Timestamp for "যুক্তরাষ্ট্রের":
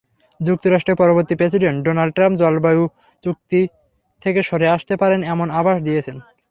0.39-0.99